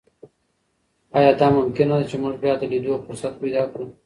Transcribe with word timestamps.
ایا 1.17 1.31
دا 1.39 1.47
ممکنه 1.57 1.93
ده 1.99 2.05
چې 2.09 2.15
موږ 2.21 2.35
بیا 2.43 2.53
د 2.57 2.63
لیدو 2.71 3.03
فرصت 3.05 3.33
پیدا 3.41 3.63
کړو؟ 3.71 3.85